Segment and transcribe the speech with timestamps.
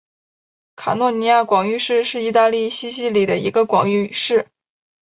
[0.75, 4.47] 卡塔尼亚广域市是意大利西西里的一个广域市。